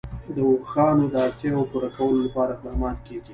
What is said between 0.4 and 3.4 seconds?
اوښانو د اړتیاوو پوره کولو لپاره اقدامات کېږي.